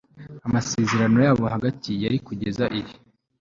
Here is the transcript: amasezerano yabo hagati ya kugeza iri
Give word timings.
amasezerano 0.47 1.17
yabo 1.25 1.43
hagati 1.55 1.89
ya 2.03 2.09
kugeza 2.27 2.63
iri 2.79 2.93